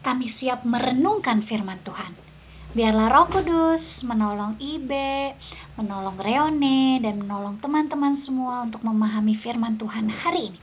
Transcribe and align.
Kami 0.00 0.32
siap 0.40 0.64
merenungkan 0.64 1.44
firman 1.44 1.84
Tuhan. 1.84 2.29
Biarlah 2.70 3.10
Roh 3.10 3.26
Kudus 3.26 3.82
menolong 4.06 4.54
Ibe, 4.62 5.34
menolong 5.74 6.14
Reone, 6.22 7.02
dan 7.02 7.18
menolong 7.18 7.58
teman-teman 7.58 8.22
semua 8.22 8.62
untuk 8.62 8.86
memahami 8.86 9.34
firman 9.42 9.74
Tuhan 9.74 10.06
hari 10.06 10.54
ini. 10.54 10.60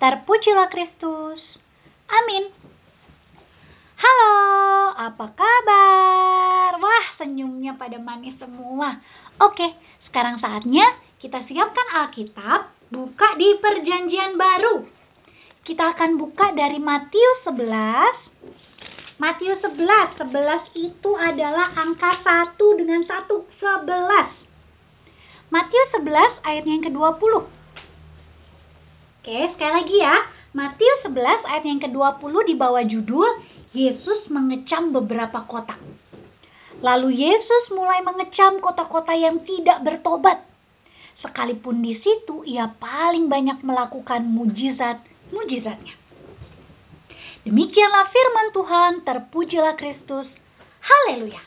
Terpujilah 0.00 0.72
Kristus. 0.72 1.44
Amin. 2.08 2.48
Halo, 4.00 4.36
apa 4.96 5.36
kabar? 5.36 6.80
Wah, 6.80 7.06
senyumnya 7.20 7.76
pada 7.76 8.00
manis 8.00 8.40
semua. 8.40 8.96
Oke, 9.36 9.76
sekarang 10.08 10.40
saatnya 10.40 10.96
kita 11.20 11.44
siapkan 11.44 12.08
Alkitab, 12.08 12.72
buka 12.88 13.36
di 13.36 13.52
Perjanjian 13.60 14.40
Baru. 14.40 14.88
Kita 15.60 15.92
akan 15.92 16.16
buka 16.16 16.56
dari 16.56 16.80
Matius 16.80 17.44
11 17.44 18.27
Matius 19.18 19.58
11. 19.66 20.14
11 20.14 20.78
itu 20.78 21.10
adalah 21.18 21.74
angka 21.74 22.22
1 22.22 22.54
dengan 22.78 23.02
1. 23.02 23.26
11. 23.26 25.50
Matius 25.50 25.88
11 25.98 26.38
ayatnya 26.46 26.72
yang 26.78 26.86
ke-20. 26.86 27.32
Oke, 29.18 29.38
sekali 29.58 29.72
lagi 29.74 29.96
ya. 29.98 30.22
Matius 30.54 31.02
11 31.02 31.50
ayat 31.50 31.66
yang 31.66 31.82
ke-20 31.82 32.34
di 32.46 32.54
bawah 32.54 32.86
judul 32.86 33.42
Yesus 33.74 34.30
mengecam 34.30 34.94
beberapa 34.94 35.42
kota. 35.50 35.74
Lalu 36.78 37.18
Yesus 37.18 37.74
mulai 37.74 38.06
mengecam 38.06 38.62
kota-kota 38.62 39.18
yang 39.18 39.42
tidak 39.42 39.82
bertobat. 39.82 40.46
Sekalipun 41.26 41.82
di 41.82 41.98
situ 41.98 42.46
ia 42.46 42.70
paling 42.78 43.26
banyak 43.26 43.66
melakukan 43.66 44.30
mujizat-mujizatnya. 44.30 46.07
Demikianlah 47.48 48.12
firman 48.12 48.48
Tuhan, 48.52 48.92
terpujilah 49.08 49.72
Kristus. 49.80 50.28
Haleluya. 50.84 51.40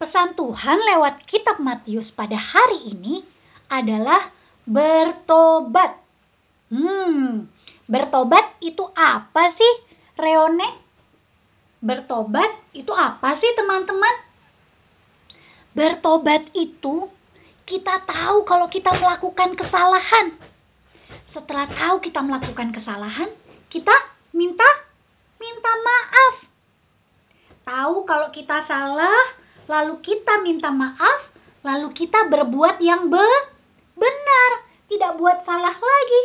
Pesan 0.00 0.32
Tuhan 0.32 0.80
lewat 0.80 1.28
kitab 1.28 1.60
Matius 1.60 2.08
pada 2.16 2.40
hari 2.40 2.88
ini 2.88 3.20
adalah 3.68 4.32
bertobat. 4.64 6.00
Hmm, 6.72 7.52
bertobat 7.84 8.56
itu 8.64 8.80
apa 8.96 9.52
sih, 9.60 9.72
Reone? 10.16 10.80
Bertobat 11.84 12.56
itu 12.72 12.96
apa 12.96 13.36
sih, 13.36 13.52
teman-teman? 13.60 14.24
Bertobat 15.76 16.48
itu 16.56 17.12
kita 17.68 18.08
tahu 18.08 18.48
kalau 18.48 18.72
kita 18.72 18.88
melakukan 18.96 19.52
kesalahan. 19.52 20.32
Setelah 21.36 21.68
tahu 21.68 22.00
kita 22.00 22.24
melakukan 22.24 22.72
kesalahan, 22.72 23.28
kita 23.68 24.15
minta 24.36 24.68
minta 25.40 25.72
maaf. 25.80 26.34
Tahu 27.64 27.96
kalau 28.04 28.28
kita 28.30 28.68
salah, 28.68 29.32
lalu 29.66 29.98
kita 30.04 30.44
minta 30.44 30.68
maaf, 30.68 31.32
lalu 31.64 31.90
kita 31.96 32.28
berbuat 32.28 32.78
yang 32.84 33.08
be 33.08 33.26
benar, 33.96 34.50
tidak 34.92 35.16
buat 35.16 35.40
salah 35.48 35.74
lagi. 35.74 36.22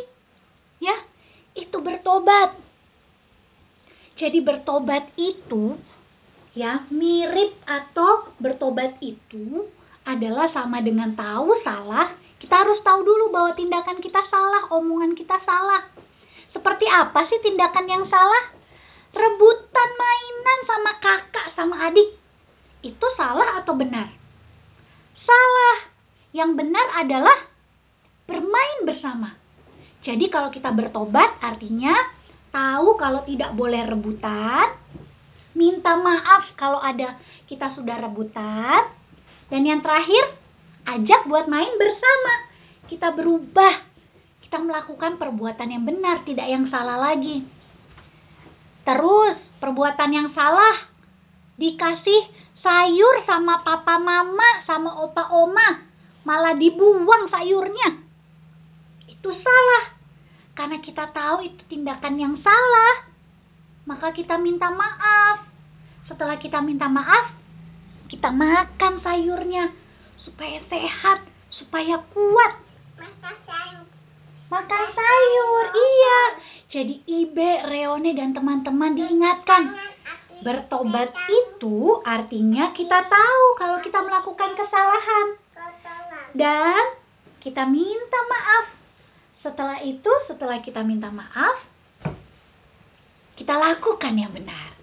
Ya, 0.84 1.00
itu 1.56 1.80
bertobat. 1.80 2.59
Jadi 4.19 4.38
bertobat 4.44 5.09
itu 5.18 5.80
ya 6.52 6.84
mirip 6.91 7.56
atau 7.64 8.28
bertobat 8.38 9.00
itu 9.00 9.72
adalah 10.03 10.52
sama 10.52 10.84
dengan 10.84 11.16
tahu 11.16 11.58
salah. 11.64 12.14
Kita 12.38 12.66
harus 12.66 12.81
tahu 12.81 13.06
dulu 13.06 13.34
bahwa 13.34 13.53
tindakan 13.53 14.02
kita 14.02 14.22
salah, 14.30 14.68
omongan 14.74 15.14
kita 15.14 15.38
salah. 15.46 15.85
Seperti 16.61 16.85
apa 16.85 17.25
sih 17.25 17.41
tindakan 17.41 17.89
yang 17.89 18.05
salah? 18.05 18.53
Rebutan 19.17 19.89
mainan 19.97 20.59
sama 20.69 20.94
kakak 21.01 21.57
sama 21.57 21.89
adik. 21.89 22.13
Itu 22.85 23.01
salah 23.17 23.57
atau 23.57 23.73
benar? 23.73 24.13
Salah. 25.25 25.89
Yang 26.38 26.61
benar 26.61 26.85
adalah 27.01 27.49
bermain 28.29 28.85
bersama. 28.85 29.33
Jadi 30.05 30.29
kalau 30.29 30.53
kita 30.53 30.69
bertobat 30.69 31.41
artinya 31.41 31.97
tahu 32.53 32.93
kalau 32.93 33.25
tidak 33.25 33.57
boleh 33.57 33.81
rebutan, 33.81 34.78
minta 35.57 35.97
maaf 35.97 36.45
kalau 36.61 36.78
ada 36.78 37.17
kita 37.49 37.73
sudah 37.73 37.97
rebutan, 38.05 38.85
dan 39.49 39.61
yang 39.66 39.81
terakhir 39.81 40.38
ajak 40.85 41.25
buat 41.25 41.49
main 41.49 41.73
bersama. 41.73 42.53
Kita 42.85 43.17
berubah 43.17 43.91
kita 44.51 44.67
melakukan 44.67 45.16
perbuatan 45.16 45.63
yang 45.72 45.88
benar, 45.88 46.28
tidak 46.28 46.44
yang 46.44 46.67
salah 46.67 47.00
lagi. 47.00 47.47
Terus, 48.84 49.39
perbuatan 49.63 50.12
yang 50.12 50.28
salah 50.35 50.91
dikasih 51.56 52.28
sayur 52.59 53.23
sama 53.23 53.63
papa 53.63 53.95
mama 53.95 54.67
sama 54.67 55.07
opa 55.07 55.31
oma, 55.31 55.88
malah 56.28 56.51
dibuang 56.59 57.31
sayurnya. 57.31 58.03
Itu 59.07 59.31
salah. 59.31 59.95
Karena 60.51 60.84
kita 60.84 61.07
tahu 61.16 61.47
itu 61.47 61.63
tindakan 61.72 62.19
yang 62.19 62.35
salah. 62.44 63.07
Maka 63.88 64.11
kita 64.11 64.35
minta 64.35 64.67
maaf. 64.67 65.47
Setelah 66.11 66.35
kita 66.35 66.59
minta 66.59 66.91
maaf, 66.91 67.31
kita 68.11 68.28
makan 68.35 69.00
sayurnya 69.00 69.72
supaya 70.28 70.59
sehat, 70.67 71.23
supaya 71.56 72.03
kuat. 72.11 72.71
Makan 74.51 74.85
sayur, 74.91 75.66
iya. 75.72 76.19
Jadi 76.67 77.07
Ibe, 77.07 77.72
Reone, 77.72 78.12
dan 78.12 78.35
teman-teman 78.35 79.00
diingatkan. 79.00 79.72
Bertobat 80.44 81.16
itu 81.31 82.03
artinya 82.03 82.75
kita 82.75 83.07
tahu 83.07 83.44
kalau 83.56 83.79
kita 83.79 84.03
melakukan 84.03 84.51
kesalahan. 84.59 85.40
Dan 86.35 86.84
kita 87.40 87.63
minta 87.63 88.19
maaf. 88.28 88.66
Setelah 89.40 89.79
itu, 89.88 90.11
setelah 90.28 90.59
kita 90.59 90.84
minta 90.84 91.07
maaf, 91.07 91.63
kita 93.40 93.56
lakukan 93.56 94.19
yang 94.19 94.35
benar. 94.35 94.75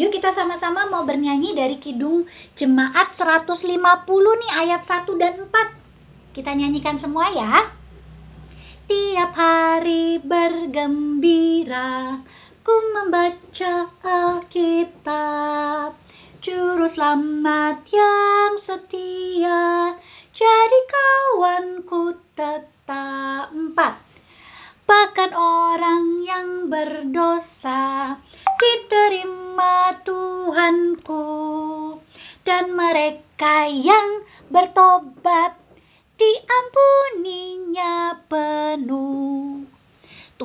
Yuk 0.00 0.16
kita 0.16 0.32
sama-sama 0.32 0.88
mau 0.88 1.04
bernyanyi 1.04 1.52
dari 1.52 1.76
Kidung 1.76 2.24
Jemaat 2.56 3.20
150 3.20 3.60
nih 3.68 4.52
ayat 4.64 4.88
1 4.88 5.20
dan 5.20 5.44
4. 5.44 6.32
Kita 6.32 6.56
nyanyikan 6.56 6.96
semua 7.04 7.28
ya 7.28 7.81
tiap 8.92 9.32
hari 9.32 10.20
bergembira 10.20 12.20
Ku 12.60 12.74
membaca 12.92 13.88
Alkitab. 14.04 15.96
Juru 16.44 16.92
selamat 16.92 17.88
yang 17.88 18.52
setia 18.68 19.96
Jadi 20.36 20.80
kawanku 20.92 22.20
tetap 22.36 22.71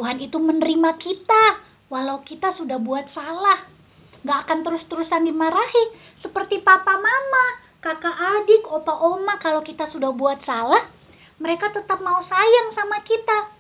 Tuhan 0.07 0.24
itu 0.24 0.39
menerima 0.39 1.04
kita 1.04 1.44
walau 1.92 2.24
kita 2.24 2.56
sudah 2.56 2.80
buat 2.80 3.12
salah. 3.12 3.68
Gak 4.24 4.48
akan 4.48 4.63
terus-terusan 4.63 5.27
dimarahi 5.27 6.00
seperti 6.24 6.63
papa 6.63 6.95
mama, 6.95 7.45
kakak 7.83 8.15
adik, 8.15 8.63
opa 8.71 9.04
oma 9.04 9.36
kalau 9.44 9.59
kita 9.68 9.92
sudah 9.92 10.15
buat 10.15 10.39
salah. 10.48 10.88
Mereka 11.44 11.75
tetap 11.75 12.00
mau 12.00 12.24
sayang 12.24 12.71
sama 12.71 13.04
kita. 13.04 13.51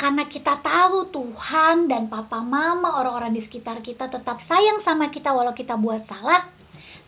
Karena 0.00 0.24
kita 0.32 0.64
tahu 0.64 1.12
Tuhan 1.12 1.92
dan 1.92 2.08
papa 2.08 2.40
mama 2.40 2.96
orang-orang 2.96 3.36
di 3.36 3.44
sekitar 3.44 3.84
kita 3.84 4.08
tetap 4.08 4.40
sayang 4.48 4.80
sama 4.80 5.12
kita 5.12 5.28
walau 5.28 5.52
kita 5.52 5.76
buat 5.76 6.08
salah. 6.08 6.48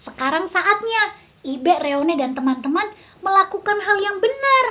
Sekarang 0.04 0.52
saatnya 0.52 1.24
Ibe, 1.40 1.72
Reone, 1.80 2.20
dan 2.20 2.36
teman-teman 2.36 2.92
melakukan 3.24 3.80
hal 3.80 3.96
yang 4.04 4.20
benar, 4.20 4.64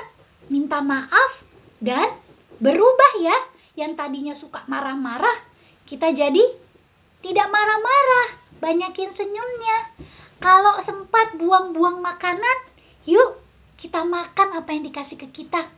minta 0.54 0.86
maaf, 0.86 1.42
dan 1.82 2.27
berubah 2.60 3.14
ya. 3.22 3.38
Yang 3.78 3.92
tadinya 3.94 4.34
suka 4.42 4.66
marah-marah, 4.66 5.38
kita 5.86 6.10
jadi 6.10 6.42
tidak 7.22 7.48
marah-marah, 7.54 8.42
banyakin 8.58 9.14
senyumnya. 9.14 9.94
Kalau 10.42 10.82
sempat 10.82 11.38
buang-buang 11.38 12.02
makanan, 12.02 12.58
yuk 13.06 13.38
kita 13.78 14.02
makan 14.02 14.58
apa 14.58 14.70
yang 14.74 14.90
dikasih 14.90 15.18
ke 15.18 15.30
kita. 15.30 15.70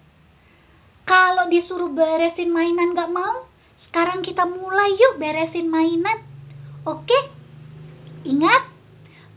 Kalau 1.04 1.52
disuruh 1.52 1.92
beresin 1.92 2.56
mainan 2.56 2.96
gak 2.96 3.12
mau, 3.12 3.44
sekarang 3.90 4.24
kita 4.24 4.48
mulai 4.48 4.96
yuk 4.96 5.20
beresin 5.20 5.68
mainan. 5.68 6.24
Oke? 6.88 7.18
Ingat, 8.24 8.64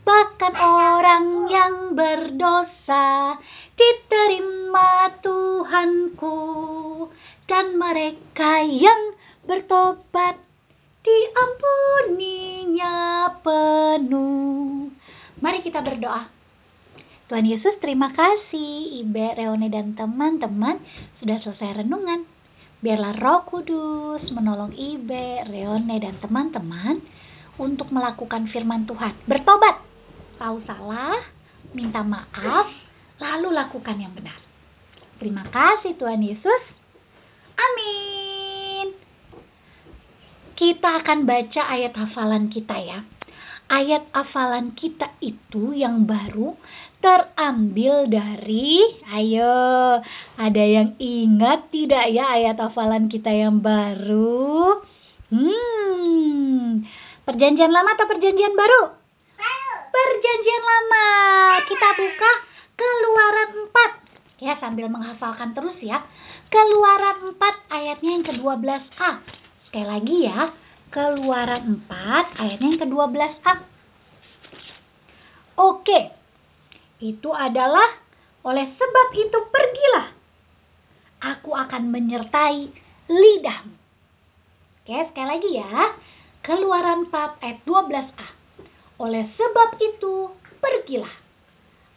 bahkan 0.03 0.53
orang 0.55 1.47
yang 1.47 1.95
berdosa 1.95 3.39
diterima 3.73 5.15
Tuhanku 5.23 6.37
dan 7.47 7.75
mereka 7.79 8.63
yang 8.67 9.15
bertobat 9.47 10.39
diampuninya 11.03 12.95
penuh. 13.43 14.91
Mari 15.43 15.59
kita 15.63 15.83
berdoa. 15.83 16.31
Tuhan 17.27 17.47
Yesus 17.47 17.79
terima 17.79 18.11
kasih 18.15 19.03
Ibe, 19.03 19.35
Reone 19.35 19.67
dan 19.71 19.95
teman-teman 19.95 20.79
sudah 21.19 21.39
selesai 21.43 21.83
renungan. 21.83 22.23
Biarlah 22.83 23.15
roh 23.15 23.47
kudus 23.47 24.27
menolong 24.31 24.75
Ibe, 24.75 25.47
Reone 25.47 26.03
dan 26.03 26.19
teman-teman 26.19 26.99
untuk 27.55 27.91
melakukan 27.95 28.51
firman 28.51 28.83
Tuhan. 28.83 29.15
Bertobat, 29.23 29.92
tahu 30.37 30.57
salah, 30.67 31.19
minta 31.73 32.01
maaf, 32.01 32.67
lalu 33.17 33.53
lakukan 33.53 33.97
yang 33.97 34.13
benar. 34.15 34.37
Terima 35.17 35.47
kasih 35.47 35.95
Tuhan 35.95 36.19
Yesus. 36.19 36.63
Amin. 37.55 38.97
Kita 40.53 41.01
akan 41.01 41.25
baca 41.25 41.61
ayat 41.69 41.93
hafalan 41.97 42.49
kita 42.51 42.77
ya 42.77 43.01
ayat 43.71 44.05
hafalan 44.11 44.75
kita 44.75 45.15
itu 45.23 45.73
yang 45.73 46.03
baru 46.03 46.53
terambil 47.01 48.05
dari 48.05 48.79
ayo 49.11 49.99
ada 50.39 50.63
yang 50.63 50.95
ingat 50.99 51.73
tidak 51.73 52.05
ya 52.11 52.25
ayat 52.37 52.57
hafalan 52.59 53.09
kita 53.09 53.33
yang 53.33 53.65
baru 53.65 54.83
hmm 55.31 56.85
perjanjian 57.25 57.71
lama 57.71 57.95
atau 57.95 58.07
perjanjian 58.07 58.55
baru 58.55 59.02
kita 61.67 61.87
buka 61.99 62.31
keluaran 62.75 63.49
4 64.39 64.43
ya 64.43 64.53
sambil 64.59 64.91
menghafalkan 64.91 65.55
terus 65.55 65.77
ya 65.79 66.03
keluaran 66.51 67.35
4 67.35 67.73
ayatnya 67.73 68.09
yang 68.19 68.25
ke-12a 68.27 69.09
sekali 69.69 69.87
lagi 69.87 70.17
ya 70.27 70.51
Keluaran 70.93 71.89
4 71.89 72.37
ayatnya 72.37 72.69
yang 72.69 72.81
ke-12a. 72.85 73.53
Oke. 75.57 76.13
Itu 77.01 77.33
adalah 77.33 77.97
oleh 78.45 78.69
sebab 78.77 79.07
itu 79.17 79.37
pergilah. 79.49 80.13
Aku 81.33 81.57
akan 81.57 81.89
menyertai 81.89 82.69
lidahmu. 83.09 83.73
Oke, 84.85 84.97
sekali 85.09 85.27
lagi 85.33 85.49
ya. 85.57 85.97
Keluaran 86.45 87.09
4 87.09 87.41
ayat 87.41 87.57
12a. 87.65 88.27
Oleh 89.01 89.25
sebab 89.33 89.81
itu 89.81 90.29
pergilah. 90.61 91.22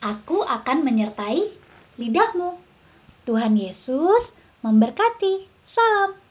Aku 0.05 0.45
akan 0.45 0.85
menyertai 0.85 1.57
lidahmu. 1.97 2.61
Tuhan 3.25 3.57
Yesus 3.57 4.23
memberkati. 4.61 5.49
Salam. 5.73 6.26